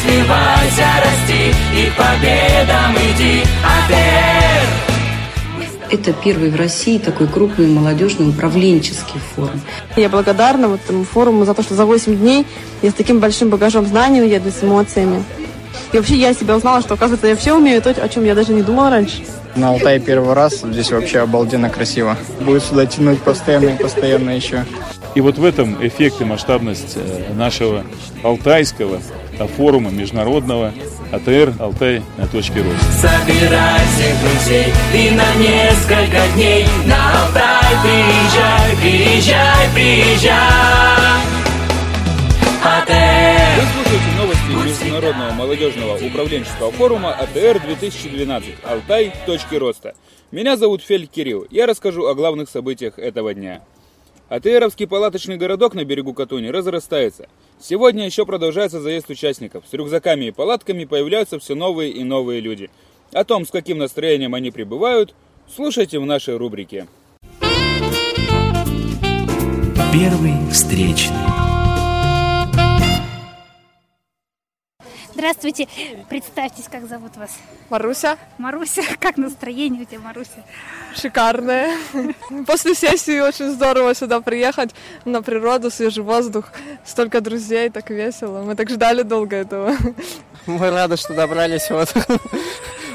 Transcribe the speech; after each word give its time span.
развивайся, 0.00 0.86
расти 1.04 1.54
и 1.74 1.90
победам 1.96 2.94
иди, 2.96 3.42
АТР! 3.64 4.66
Это 5.90 6.12
первый 6.12 6.50
в 6.50 6.56
России 6.56 6.98
такой 6.98 7.26
крупный 7.26 7.66
молодежный 7.66 8.28
управленческий 8.28 9.20
форум. 9.34 9.60
Я 9.96 10.08
благодарна 10.08 10.68
вот 10.68 10.80
этому 10.84 11.04
форуму 11.04 11.44
за 11.44 11.54
то, 11.54 11.62
что 11.62 11.74
за 11.74 11.84
8 11.84 12.16
дней 12.16 12.46
я 12.82 12.90
с 12.90 12.94
таким 12.94 13.18
большим 13.18 13.50
багажом 13.50 13.86
знаний 13.86 14.22
уеду 14.22 14.50
с 14.50 14.62
эмоциями. 14.62 15.24
И 15.92 15.96
вообще 15.96 16.14
я 16.14 16.32
себя 16.32 16.56
узнала, 16.56 16.80
что, 16.80 16.94
оказывается, 16.94 17.26
я 17.26 17.34
все 17.34 17.56
умею, 17.56 17.82
то, 17.82 17.90
о 17.90 18.08
чем 18.08 18.24
я 18.24 18.34
даже 18.36 18.52
не 18.52 18.62
думала 18.62 18.90
раньше. 18.90 19.22
На 19.56 19.70
Алтае 19.70 19.98
первый 19.98 20.34
раз, 20.34 20.60
здесь 20.62 20.92
вообще 20.92 21.18
обалденно 21.18 21.68
красиво. 21.68 22.16
Будет 22.40 22.62
сюда 22.62 22.86
тянуть 22.86 23.20
постоянно 23.20 23.70
и 23.70 23.76
постоянно 23.76 24.30
еще. 24.30 24.64
И 25.14 25.20
вот 25.20 25.38
в 25.38 25.44
этом 25.44 25.84
эффект 25.86 26.20
и 26.20 26.24
масштабность 26.24 26.96
э, 26.96 27.32
нашего 27.34 27.84
алтайского 28.22 29.00
форума 29.56 29.90
международного 29.90 30.72
АТР 31.12 31.54
«Алтай 31.58 32.02
на 32.16 32.26
точке 32.26 32.62
роста». 32.62 32.84
Собирай 32.92 33.80
всех 33.86 34.14
друзей 34.22 34.72
и 34.94 35.10
на 35.10 35.34
несколько 35.36 36.34
дней 36.34 36.66
на 36.86 37.24
Алтай 37.24 37.60
приезжай, 37.82 38.76
приезжай, 38.80 39.68
приезжай. 39.74 41.20
АТР. 42.62 43.56
Вы 43.56 43.66
слушаете 43.72 44.16
новости 44.18 44.68
Международного 44.68 45.32
молодежного 45.32 45.96
управленческого 45.96 46.70
форума 46.72 47.12
АТР 47.12 47.60
2012 47.64 48.54
«Алтай. 48.64 49.12
Точки 49.26 49.54
роста». 49.54 49.94
Меня 50.30 50.56
зовут 50.56 50.82
Фель 50.82 51.06
Кирилл. 51.06 51.46
Я 51.50 51.66
расскажу 51.66 52.06
о 52.06 52.14
главных 52.14 52.48
событиях 52.48 52.98
этого 52.98 53.34
дня. 53.34 53.62
АТРовский 54.30 54.86
палаточный 54.86 55.36
городок 55.36 55.74
на 55.74 55.84
берегу 55.84 56.14
Катуни 56.14 56.46
разрастается. 56.46 57.28
Сегодня 57.58 58.06
еще 58.06 58.24
продолжается 58.24 58.80
заезд 58.80 59.10
участников. 59.10 59.64
С 59.68 59.72
рюкзаками 59.74 60.26
и 60.26 60.30
палатками 60.30 60.84
появляются 60.84 61.40
все 61.40 61.56
новые 61.56 61.90
и 61.90 62.04
новые 62.04 62.40
люди. 62.40 62.70
О 63.12 63.24
том, 63.24 63.44
с 63.44 63.50
каким 63.50 63.78
настроением 63.78 64.36
они 64.36 64.52
прибывают, 64.52 65.16
слушайте 65.52 65.98
в 65.98 66.06
нашей 66.06 66.36
рубрике. 66.36 66.86
Первый 69.92 70.34
встречный. 70.52 71.59
Здравствуйте. 75.20 75.68
Представьтесь, 76.08 76.64
как 76.72 76.88
зовут 76.88 77.14
вас? 77.18 77.28
Маруся, 77.68 78.16
Маруся. 78.38 78.80
Как 79.00 79.18
настроение 79.18 79.82
у 79.82 79.84
тебя, 79.84 80.00
Маруся? 80.00 80.42
шикарная. 80.96 81.76
После 82.46 82.74
сессии 82.74 83.20
очень 83.20 83.50
здорово 83.50 83.94
сюда 83.94 84.22
приехать, 84.22 84.70
на 85.04 85.20
природу, 85.20 85.70
свежий 85.70 86.02
воздух, 86.02 86.46
столько 86.86 87.20
друзей, 87.20 87.68
так 87.68 87.90
весело. 87.90 88.42
Мы 88.42 88.54
так 88.54 88.70
ждали 88.70 89.02
долго 89.02 89.36
этого. 89.36 89.76
Мы 90.46 90.70
рады, 90.70 90.96
что 90.96 91.12
добрались. 91.12 91.68
Вот. 91.68 91.92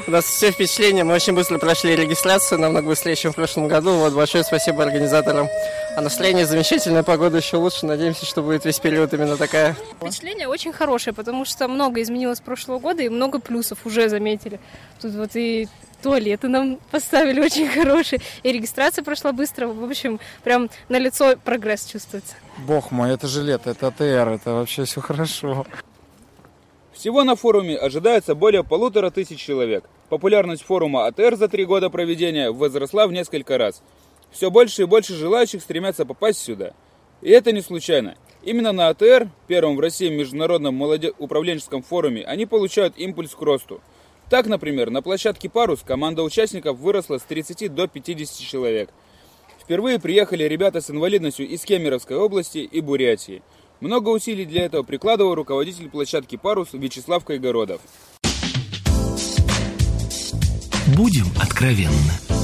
У 0.08 0.12
нас 0.12 0.24
все 0.24 0.52
впечатления. 0.52 1.02
Мы 1.02 1.14
очень 1.14 1.34
быстро 1.34 1.58
прошли 1.58 1.96
регистрацию, 1.96 2.60
намного 2.60 2.86
быстрее, 2.86 3.16
чем 3.16 3.32
в 3.32 3.34
прошлом 3.34 3.66
году. 3.66 3.96
Вот 3.96 4.12
большое 4.12 4.44
спасибо 4.44 4.84
организаторам. 4.84 5.48
А 5.96 6.00
настроение 6.00 6.46
замечательное, 6.46 7.02
погода 7.02 7.38
еще 7.38 7.56
лучше. 7.56 7.86
Надеемся, 7.86 8.24
что 8.24 8.42
будет 8.42 8.64
весь 8.64 8.78
период 8.78 9.12
именно 9.14 9.36
такая. 9.36 9.76
Впечатление 10.00 10.46
очень 10.46 10.72
хорошее, 10.72 11.12
потому 11.12 11.44
что 11.44 11.66
много 11.66 12.00
изменилось 12.02 12.38
с 12.38 12.40
прошлого 12.40 12.78
года 12.78 13.02
и 13.02 13.08
много 13.08 13.40
плюсов 13.40 13.84
уже 13.84 14.08
заметили. 14.08 14.60
Тут 15.02 15.12
вот 15.14 15.30
и 15.34 15.66
туалеты 16.02 16.46
нам 16.46 16.78
поставили 16.92 17.40
очень 17.40 17.68
хорошие, 17.68 18.20
и 18.44 18.52
регистрация 18.52 19.02
прошла 19.02 19.32
быстро. 19.32 19.66
В 19.66 19.82
общем, 19.82 20.20
прям 20.44 20.70
на 20.88 21.00
лицо 21.00 21.34
прогресс 21.36 21.84
чувствуется. 21.84 22.34
Бог 22.58 22.92
мой, 22.92 23.12
это 23.12 23.26
же 23.26 23.42
лето, 23.42 23.70
это 23.70 23.88
АТР, 23.88 24.28
это 24.28 24.52
вообще 24.52 24.84
все 24.84 25.00
хорошо. 25.00 25.66
Всего 26.92 27.24
на 27.24 27.34
форуме 27.34 27.76
ожидается 27.76 28.36
более 28.36 28.62
полутора 28.62 29.10
тысяч 29.10 29.40
человек. 29.40 29.84
Популярность 30.08 30.62
форума 30.62 31.06
АТР 31.06 31.36
за 31.36 31.48
три 31.48 31.64
года 31.64 31.90
проведения 31.90 32.52
возросла 32.52 33.08
в 33.08 33.12
несколько 33.12 33.58
раз. 33.58 33.82
Все 34.30 34.50
больше 34.50 34.82
и 34.82 34.86
больше 34.86 35.14
желающих 35.14 35.62
стремятся 35.62 36.06
попасть 36.06 36.38
сюда. 36.38 36.74
И 37.22 37.30
это 37.30 37.50
не 37.50 37.60
случайно. 37.60 38.16
Именно 38.44 38.70
на 38.70 38.88
АТР, 38.88 39.28
первом 39.48 39.76
в 39.76 39.80
России 39.80 40.08
международном 40.08 40.74
молоде... 40.74 41.12
управленческом 41.18 41.82
форуме, 41.82 42.22
они 42.22 42.46
получают 42.46 42.96
импульс 42.96 43.34
к 43.34 43.42
росту. 43.42 43.80
Так, 44.30 44.46
например, 44.46 44.90
на 44.90 45.02
площадке 45.02 45.48
«Парус» 45.48 45.82
команда 45.82 46.22
участников 46.22 46.78
выросла 46.78 47.18
с 47.18 47.22
30 47.22 47.74
до 47.74 47.88
50 47.88 48.38
человек. 48.46 48.90
Впервые 49.60 49.98
приехали 49.98 50.44
ребята 50.44 50.80
с 50.80 50.90
инвалидностью 50.90 51.48
из 51.48 51.62
Кемеровской 51.62 52.16
области 52.16 52.58
и 52.58 52.80
Бурятии. 52.80 53.42
Много 53.80 54.10
усилий 54.10 54.44
для 54.44 54.64
этого 54.66 54.84
прикладывал 54.84 55.34
руководитель 55.34 55.90
площадки 55.90 56.36
«Парус» 56.36 56.68
Вячеслав 56.72 57.24
Кайгородов. 57.24 57.80
Будем 60.94 61.26
откровенны. 61.40 62.35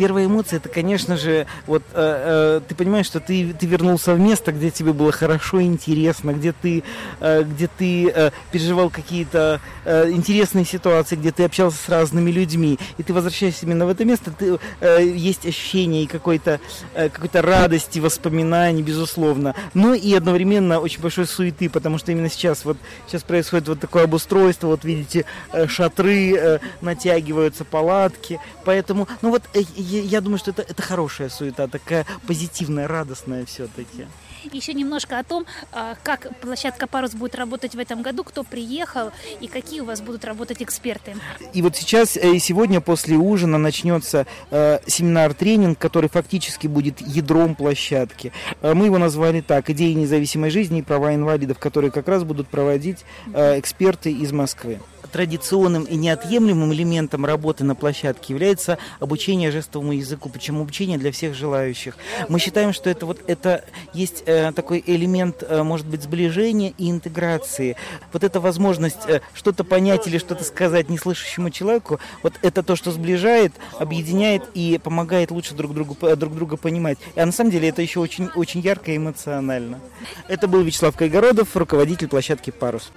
Первая 0.00 0.24
эмоция, 0.24 0.56
это, 0.56 0.70
конечно 0.70 1.18
же, 1.18 1.46
вот 1.66 1.82
э, 1.92 2.58
э, 2.58 2.60
ты 2.66 2.74
понимаешь, 2.74 3.04
что 3.04 3.20
ты, 3.20 3.52
ты 3.52 3.66
вернулся 3.66 4.14
в 4.14 4.18
место, 4.18 4.50
где 4.50 4.70
тебе 4.70 4.94
было 4.94 5.12
хорошо, 5.12 5.60
интересно, 5.60 6.32
где 6.32 6.52
ты, 6.52 6.82
э, 7.20 7.42
где 7.42 7.66
ты 7.66 8.08
э, 8.08 8.30
переживал 8.50 8.88
какие-то 8.88 9.60
э, 9.84 10.10
интересные 10.10 10.64
ситуации, 10.64 11.16
где 11.16 11.32
ты 11.32 11.44
общался 11.44 11.76
с 11.76 11.86
разными 11.90 12.30
людьми, 12.30 12.78
и 12.96 13.02
ты 13.02 13.12
возвращаешься 13.12 13.66
именно 13.66 13.84
в 13.84 13.90
это 13.90 14.06
место, 14.06 14.30
ты, 14.30 14.58
э, 14.80 15.04
есть 15.04 15.44
ощущение 15.44 16.08
какой-то 16.08 16.60
э, 16.94 17.10
какой-то 17.10 17.42
радости, 17.42 17.98
воспоминаний, 17.98 18.82
безусловно, 18.82 19.54
но 19.74 19.92
и 19.92 20.14
одновременно 20.14 20.80
очень 20.80 21.02
большой 21.02 21.26
суеты, 21.26 21.68
потому 21.68 21.98
что 21.98 22.10
именно 22.10 22.30
сейчас 22.30 22.64
вот 22.64 22.78
сейчас 23.06 23.22
происходит 23.22 23.68
вот 23.68 23.80
такое 23.80 24.04
обустройство, 24.04 24.68
вот 24.68 24.82
видите, 24.82 25.26
э, 25.52 25.66
шатры 25.66 26.34
э, 26.34 26.58
натягиваются, 26.80 27.66
палатки, 27.66 28.40
поэтому, 28.64 29.06
ну 29.20 29.28
вот 29.28 29.42
э, 29.52 29.60
я, 29.90 30.02
я 30.02 30.20
думаю, 30.20 30.38
что 30.38 30.50
это, 30.52 30.62
это 30.62 30.82
хорошая 30.82 31.28
суета, 31.28 31.66
такая 31.68 32.06
позитивная, 32.26 32.88
радостная 32.88 33.44
все-таки. 33.44 34.06
Еще 34.52 34.72
немножко 34.72 35.18
о 35.18 35.24
том, 35.24 35.44
а, 35.72 35.96
как 36.02 36.34
площадка 36.40 36.86
«Парус» 36.86 37.12
будет 37.12 37.34
работать 37.34 37.74
в 37.74 37.78
этом 37.78 38.02
году, 38.02 38.24
кто 38.24 38.42
приехал 38.42 39.10
и 39.40 39.48
какие 39.48 39.80
у 39.80 39.84
вас 39.84 40.00
будут 40.00 40.24
работать 40.24 40.62
эксперты. 40.62 41.16
И 41.52 41.60
вот 41.60 41.76
сейчас, 41.76 42.16
э, 42.16 42.38
сегодня 42.38 42.80
после 42.80 43.16
ужина 43.16 43.58
начнется 43.58 44.26
э, 44.50 44.78
семинар-тренинг, 44.86 45.78
который 45.78 46.08
фактически 46.08 46.66
будет 46.66 47.00
ядром 47.02 47.54
площадки. 47.54 48.32
Э, 48.62 48.72
мы 48.72 48.86
его 48.86 48.96
назвали 48.96 49.42
так 49.42 49.68
«Идеи 49.70 49.92
независимой 49.92 50.50
жизни 50.50 50.78
и 50.78 50.82
права 50.82 51.14
инвалидов», 51.14 51.58
которые 51.58 51.90
как 51.90 52.08
раз 52.08 52.24
будут 52.24 52.48
проводить 52.48 53.04
эксперты 53.34 54.10
из 54.10 54.32
Москвы 54.32 54.80
традиционным 55.10 55.84
и 55.84 55.96
неотъемлемым 55.96 56.72
элементом 56.72 57.24
работы 57.24 57.64
на 57.64 57.74
площадке 57.74 58.32
является 58.32 58.78
обучение 58.98 59.50
жестовому 59.50 59.92
языку, 59.92 60.28
причем 60.28 60.60
обучение 60.60 60.98
для 60.98 61.12
всех 61.12 61.34
желающих. 61.34 61.96
Мы 62.28 62.38
считаем, 62.38 62.72
что 62.72 62.90
это 62.90 63.06
вот 63.06 63.20
это 63.26 63.64
есть 63.92 64.22
э, 64.26 64.52
такой 64.52 64.82
элемент, 64.86 65.42
э, 65.46 65.62
может 65.62 65.86
быть, 65.86 66.02
сближения 66.02 66.72
и 66.78 66.90
интеграции. 66.90 67.76
Вот 68.12 68.24
эта 68.24 68.40
возможность 68.40 69.08
э, 69.08 69.20
что-то 69.34 69.64
понять 69.64 70.06
или 70.06 70.18
что-то 70.18 70.44
сказать 70.44 70.88
неслышащему 70.88 71.50
человеку, 71.50 72.00
вот 72.22 72.34
это 72.42 72.62
то, 72.62 72.76
что 72.76 72.90
сближает, 72.90 73.52
объединяет 73.78 74.44
и 74.54 74.80
помогает 74.82 75.30
лучше 75.30 75.54
друг 75.54 75.74
другу 75.74 75.96
друг 76.16 76.34
друга 76.34 76.56
понимать. 76.56 76.98
А 77.16 77.26
на 77.26 77.32
самом 77.32 77.50
деле 77.50 77.68
это 77.68 77.82
еще 77.82 78.00
очень 78.00 78.28
очень 78.34 78.60
ярко 78.60 78.92
и 78.92 78.96
эмоционально. 78.96 79.80
Это 80.28 80.48
был 80.48 80.62
Вячеслав 80.62 80.96
Кайгородов, 80.96 81.56
руководитель 81.56 82.08
площадки 82.08 82.50
Парус. 82.50 82.90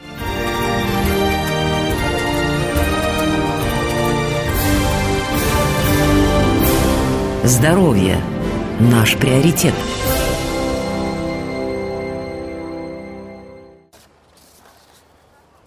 Здоровье– 7.45 8.21
наш 8.79 9.17
приоритет. 9.17 9.73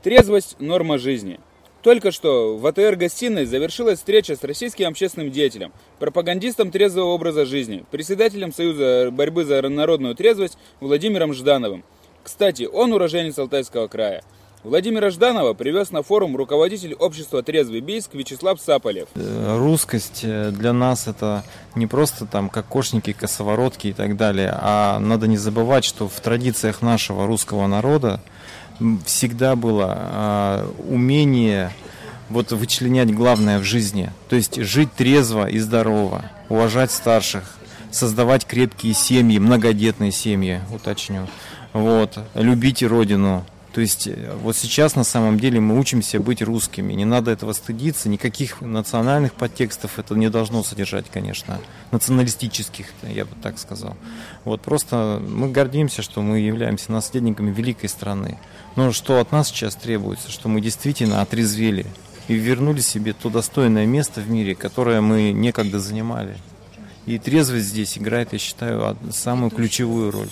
Трезвость– 0.03 0.57
норма 0.59 0.97
жизни. 0.97 1.39
Только 1.83 2.13
что 2.13 2.57
в 2.57 2.67
АТР-гостиной 2.67 3.45
завершилась 3.45 3.99
встреча 3.99 4.37
с 4.37 4.43
российским 4.43 4.89
общественным 4.89 5.31
деятелем, 5.31 5.75
пропагандистом 5.99 6.71
трезвого 6.71 7.09
образа 7.09 7.45
жизни, 7.45 7.85
председателем 7.91 8.55
Союза 8.55 9.11
борьбы 9.13 9.45
за 9.45 9.61
народную 9.69 10.15
трезвость 10.15 10.57
Владимиром 10.81 11.35
Ждановым. 11.35 11.85
Кстати, 12.23 12.63
он 12.73 12.95
уроженец 12.95 13.39
Алтайского 13.39 13.87
края. 13.89 14.25
Владимира 14.67 15.11
Жданова 15.11 15.55
привез 15.55 15.93
на 15.93 16.03
форум 16.03 16.37
руководитель 16.37 16.95
общества 16.95 17.41
«Трезвый 17.41 17.79
Бийск» 17.79 18.15
Вячеслав 18.15 18.61
Саполев. 18.61 19.07
Русскость 19.15 20.23
э, 20.25 20.51
для 20.51 20.73
нас 20.73 21.07
это 21.07 21.45
не 21.77 21.87
просто 21.87 22.27
там 22.27 22.49
кокошники, 22.49 23.13
косоворотки 23.13 23.87
и 23.87 23.93
так 23.93 24.17
далее, 24.17 24.53
а 24.61 24.99
надо 24.99 25.29
не 25.29 25.37
забывать, 25.37 25.85
что 25.85 26.09
в 26.09 26.19
традициях 26.19 26.83
нашего 26.83 27.29
русского 27.29 27.69
народа 27.69 28.21
всегда 29.05 29.55
было 29.55 29.95
а, 29.97 30.75
умение 30.89 31.71
вот 32.29 32.51
вычленять 32.51 33.15
главное 33.15 33.61
в 33.61 33.63
жизни, 33.63 34.11
то 34.29 34.35
есть 34.35 34.61
жить 34.61 34.93
трезво 34.93 35.49
и 35.49 35.61
здорово, 35.61 36.25
уважать 36.49 36.91
старших, 36.91 37.57
создавать 37.93 38.45
крепкие 38.45 38.95
семьи, 38.95 39.39
многодетные 39.39 40.11
семьи, 40.11 40.61
уточню, 40.75 41.29
вот, 41.73 42.19
любить 42.35 42.83
родину, 42.83 43.47
То 43.77 43.83
есть 43.83 44.07
э, 44.07 44.35
вот 44.43 44.57
сейчас 44.57 44.97
на 44.97 45.05
самом 45.05 45.39
деле 45.39 45.61
мы 45.61 45.79
учимся 45.79 46.19
быть 46.19 46.41
русскими. 46.41 46.95
Не 46.95 47.05
надо 47.05 47.31
этого 47.31 47.53
стыдиться, 47.53 48.09
никаких 48.09 48.63
национальных 48.63 49.35
подтекстов 49.35 49.99
это 49.99 50.15
не 50.15 50.31
должно 50.31 50.63
содержать, 50.63 51.05
конечно. 51.13 51.61
Националистических, 51.91 52.87
я 53.03 53.27
бы 53.27 53.33
так 53.43 53.59
сказал. 53.59 53.95
Вот 54.47 54.63
просто 54.63 55.23
мы 55.29 55.51
гордимся, 55.51 56.01
что 56.01 56.23
мы 56.23 56.39
являемся 56.39 56.91
наследниками 56.91 57.53
великой 57.53 57.91
страны. 57.91 58.39
Но 58.77 58.93
что 58.93 59.21
от 59.21 59.31
нас 59.31 59.49
сейчас 59.49 59.77
требуется, 59.77 60.31
что 60.31 60.49
мы 60.49 60.63
действительно 60.63 61.21
отрезвели 61.21 61.85
и 62.29 62.35
вернули 62.35 62.81
себе 62.81 63.13
то 63.13 63.29
достойное 63.29 63.85
место 63.85 64.23
в 64.23 64.31
мире, 64.31 64.55
которое 64.55 65.03
мы 65.03 65.33
некогда 65.33 65.81
занимали. 65.81 66.39
И 67.05 67.19
трезвость 67.19 67.67
здесь 67.67 67.99
играет, 67.99 68.33
я 68.33 68.39
считаю, 68.39 68.97
самую 69.13 69.51
ключевую 69.51 70.13
роль. 70.13 70.31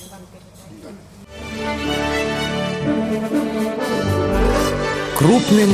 Крупным 5.25 5.71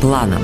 планом. 0.00 0.42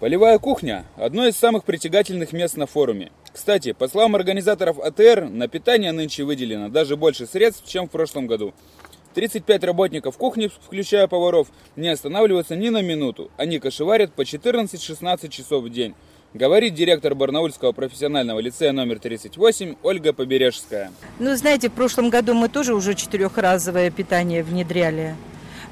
Полевая 0.00 0.38
кухня– 0.38 0.86
одно 0.96 1.26
из 1.26 1.36
самых 1.36 1.64
притягательных 1.64 2.32
мест 2.32 2.56
на 2.56 2.64
форуме. 2.64 3.12
Кстати, 3.34 3.72
по 3.72 3.86
словам 3.86 4.16
организаторов 4.16 4.78
АТР, 4.78 5.28
на 5.28 5.46
питание 5.46 5.92
нынче 5.92 6.24
выделено 6.24 6.70
даже 6.70 6.96
больше 6.96 7.26
средств, 7.26 7.68
чем 7.68 7.86
в 7.86 7.90
прошлом 7.90 8.26
году. 8.26 8.54
35 9.12 9.64
работников 9.64 10.16
кухни, 10.16 10.48
включая 10.48 11.06
поваров, 11.06 11.48
не 11.76 11.88
останавливаются 11.88 12.56
ни 12.56 12.70
на 12.70 12.80
минуту. 12.80 13.30
Они 13.36 13.58
кошеварят 13.58 14.14
по 14.14 14.22
14-16 14.22 15.28
часов 15.28 15.64
в 15.64 15.68
день. 15.68 15.94
Говорит 16.34 16.74
директор 16.74 17.14
Барнаульского 17.14 17.72
профессионального 17.72 18.38
лицея 18.38 18.72
номер 18.72 18.98
38 18.98 19.76
Ольга 19.82 20.12
Побережская. 20.12 20.92
Ну, 21.18 21.34
знаете, 21.36 21.70
в 21.70 21.72
прошлом 21.72 22.10
году 22.10 22.34
мы 22.34 22.50
тоже 22.50 22.74
уже 22.74 22.94
четырехразовое 22.94 23.90
питание 23.90 24.42
внедряли. 24.42 25.16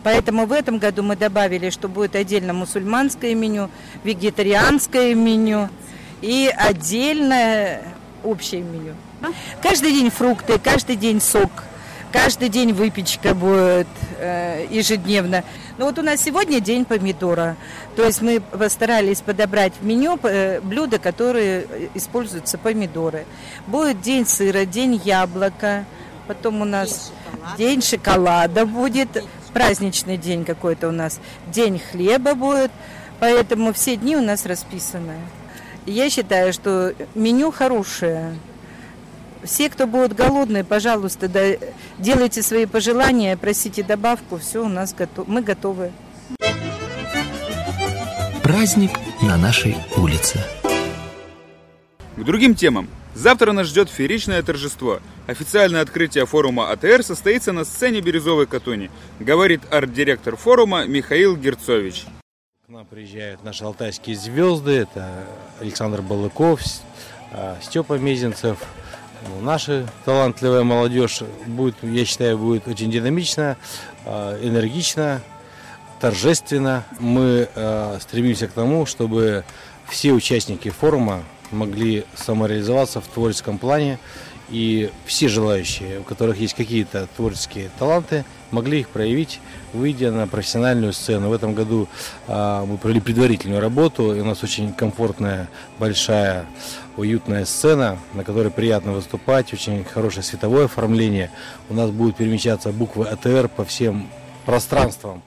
Поэтому 0.03 0.47
в 0.47 0.53
этом 0.53 0.79
году 0.79 1.03
мы 1.03 1.15
добавили, 1.15 1.69
что 1.69 1.89
будет 1.89 2.17
отдельно 2.17 2.55
мусульманское 2.55 3.35
меню, 3.35 3.69
вегетарианское 4.03 5.15
меню 5.15 5.69
и 6.23 6.51
отдельное 6.57 7.83
общее 8.25 8.63
меню. 8.63 8.95
Каждый 9.63 9.93
день 9.93 10.09
фрукты, 10.09 10.59
каждый 10.59 10.97
день 10.97 11.21
сок– 11.21 11.51
Каждый 12.13 12.49
день 12.49 12.73
выпечка 12.73 13.35
будет 13.35 13.89
э, 14.19 14.67
ежедневно. 14.71 15.45
Но 15.79 15.87
вот 15.87 15.99
у 15.99 16.03
нас 16.03 16.23
сегодня 16.23 16.61
день 16.61 16.85
помидора. 16.85 17.57
То 17.97 18.05
есть 18.05 18.23
мы 18.23 18.41
постарались 18.41 19.21
подобрать 19.21 19.75
в 19.81 19.85
меню 19.85 20.19
э, 20.23 20.61
блюда, 20.61 20.99
которые 20.99 21.67
используются 21.95 22.57
помидоры. 22.57 23.27
Будет 23.67 24.01
день 24.01 24.27
сыра, 24.27 24.65
день 24.65 25.01
яблока. 25.05 25.85
Потом 26.27 26.63
у 26.63 26.65
нас 26.65 27.13
день 27.59 27.83
шоколада 27.83 28.65
будет. 28.65 29.25
Праздничный 29.53 30.17
день 30.17 30.45
какой-то 30.45 30.89
у 30.89 30.93
нас. 30.93 31.21
День 31.49 31.79
хлеба 31.79 32.35
будет. 32.35 32.71
Поэтому 33.21 33.73
все 33.73 33.97
дни 33.97 34.17
у 34.17 34.23
нас 34.23 34.47
расписаны. 34.47 35.17
Я 35.85 36.11
считаю, 36.11 36.53
что 36.53 36.95
меню 37.15 37.53
хорошее. 37.53 38.35
Все, 39.47 39.71
кто 39.71 39.87
будут 39.87 40.13
голодные, 40.13 40.65
пожалуйста, 40.65 41.29
да, 41.29 41.41
делайте 41.99 42.43
свои 42.43 42.67
пожелания, 42.67 43.37
просите 43.37 43.85
добавку, 43.85 44.39
все 44.39 44.65
у 44.65 44.69
нас 44.69 44.93
готово, 44.93 45.31
мы 45.31 45.41
готовы. 45.41 45.93
Праздник 48.43 48.91
на 49.23 49.37
нашей 49.37 49.77
улице. 49.97 50.41
К 52.17 52.25
другим 52.25 52.55
темам. 52.55 52.89
Завтра 53.15 53.53
нас 53.53 53.69
ждет 53.69 53.89
фееричное 53.89 54.43
торжество. 54.43 55.01
Официальное 55.27 55.81
открытие 55.81 56.27
форума 56.27 56.71
АТР 56.71 57.03
состоится 57.03 57.53
на 57.53 57.65
сцене 57.65 58.01
Бирюзовой 58.01 58.47
Катуни, 58.47 58.91
говорит 59.21 59.63
арт-директор 59.71 60.37
форума 60.37 60.85
Михаил 60.87 61.37
Герцович. 61.37 62.05
К 62.67 62.69
нам 62.69 62.85
приезжают 62.85 63.45
наши 63.45 63.65
алтайские 63.65 64.17
звезды, 64.17 64.73
это 64.73 65.09
Александр 65.61 66.03
Балыков, 66.03 66.61
а, 67.33 67.57
Степа 67.63 67.95
Мезенцев, 67.95 68.59
наша 69.41 69.87
талантливая 70.05 70.63
молодежь 70.63 71.23
будет, 71.47 71.77
я 71.83 72.05
считаю, 72.05 72.39
будет 72.39 72.69
очень 72.69 72.91
динамично, 72.91 73.57
а, 74.05 74.39
энергично, 74.43 75.23
торжественно. 76.01 76.85
Мы 76.99 77.49
а, 77.55 77.99
стремимся 78.01 78.49
к 78.49 78.53
тому, 78.53 78.87
чтобы 78.87 79.45
все 79.89 80.13
участники 80.13 80.71
форума 80.71 81.23
могли 81.51 82.05
самореализоваться 82.15 83.01
в 83.01 83.07
творческом 83.07 83.59
плане 83.59 83.99
и 84.49 84.91
все 85.05 85.29
желающие, 85.29 86.01
у 86.01 86.03
которых 86.03 86.39
есть 86.39 86.55
какие-то 86.55 87.09
творческие 87.17 87.71
таланты, 87.79 88.25
могли 88.51 88.81
их 88.81 88.89
проявить, 88.89 89.41
выйдя 89.73 90.13
на 90.13 90.27
профессиональную 90.27 90.93
сцену. 90.93 91.29
В 91.29 91.33
этом 91.33 91.55
году 91.55 91.89
а, 92.29 92.65
мы 92.65 92.79
провели 92.79 93.01
предварительную 93.01 93.61
работу, 93.61 94.15
и 94.15 94.21
у 94.21 94.25
нас 94.25 94.43
очень 94.43 94.73
комфортная, 94.73 95.49
большая, 95.79 96.47
уютная 96.97 97.45
сцена, 97.45 97.99
на 98.15 98.25
которой 98.25 98.51
приятно 98.51 98.93
выступать, 98.93 99.53
очень 99.53 99.85
хорошее 99.85 100.23
световое 100.23 100.67
оформление. 100.67 101.31
У 101.69 101.75
нас 101.75 101.91
будут 101.91 102.17
перемещаться 102.17 102.71
буквы 102.71 103.07
АТР 103.07 103.49
по 103.49 103.65
всем 103.65 104.09
пространствам. 104.45 105.23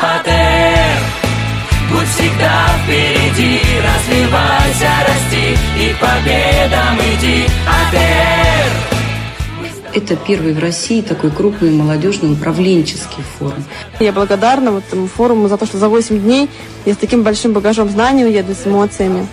АТР, 0.00 0.59
будь 1.90 2.08
всегда 2.08 2.68
впереди, 2.84 3.60
развивайся, 3.86 4.90
расти 5.06 5.56
и 5.76 5.94
победам 6.00 6.98
иди. 6.98 7.44
АТР, 7.66 8.90
это 9.92 10.16
первый 10.16 10.52
в 10.52 10.58
России 10.60 11.02
такой 11.02 11.30
крупный 11.30 11.70
молодежный 11.70 12.32
управленческий 12.32 13.24
форум. 13.38 13.64
Я 13.98 14.12
благодарна 14.12 14.70
вот 14.70 14.84
этому 14.86 15.08
форуму 15.08 15.48
за 15.48 15.56
то, 15.56 15.66
что 15.66 15.78
за 15.78 15.88
8 15.88 16.20
дней 16.20 16.48
я 16.84 16.94
с 16.94 16.96
таким 16.96 17.22
большим 17.22 17.52
багажом 17.52 17.88
знаний 17.88 18.24
уеду, 18.24 18.54
с 18.54 18.66
эмоциями. 18.66 19.26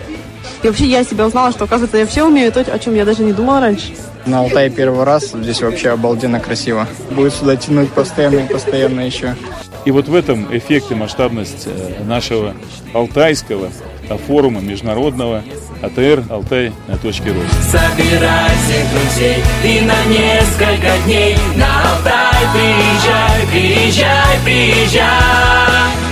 И 0.64 0.68
вообще 0.68 0.86
я 0.86 1.04
себя 1.04 1.28
узнала, 1.28 1.52
что, 1.52 1.66
оказывается, 1.66 1.98
я 1.98 2.08
все 2.08 2.24
умею, 2.24 2.52
то, 2.52 2.62
о 2.62 2.80
чем 2.80 2.96
я 2.96 3.06
даже 3.06 3.24
не 3.24 3.34
думала 3.34 3.60
раньше. 3.60 3.94
На 4.28 4.42
Алтае 4.42 4.70
первый 4.70 5.06
раз, 5.06 5.32
здесь 5.32 5.62
вообще 5.62 5.90
обалденно 5.90 6.42
красиво. 6.42 6.86
Будет 7.12 7.34
сюда 7.34 7.56
тянуть 7.56 7.90
постоянно 7.92 8.40
и 8.40 8.48
постоянно 8.48 9.00
еще. 9.00 9.36
И 9.86 9.92
вот 9.92 10.10
в 10.10 10.16
этом 10.16 10.48
эффекте 10.56 10.96
масштабность 10.96 11.66
э, 11.66 12.04
нашего 12.04 12.54
алтайского 12.94 13.70
форума 14.28 14.60
международного 14.60 15.44
АТР 15.82 16.26
«Алтай 16.30 16.74
на 16.88 16.98
точке 16.98 17.32
роста». 17.32 17.56
Собирай 17.62 18.50
всех 18.66 18.86
друзей 18.92 19.44
и 19.64 19.82
на 19.86 20.04
несколько 20.06 21.06
дней 21.06 21.38
на 21.56 21.94
Алтай 21.94 22.28
приезжай, 22.54 23.48
приезжай, 23.52 24.40
приезжай. 24.44 26.07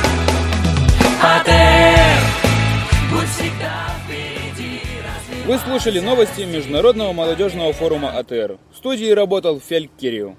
Слушали 5.65 5.99
новости 5.99 6.41
Международного 6.41 7.11
молодежного 7.11 7.73
форума 7.73 8.11
АТР. 8.11 8.57
В 8.71 8.77
студии 8.77 9.09
работал 9.09 9.59
Фель 9.59 9.89
Кирилл. 9.99 10.35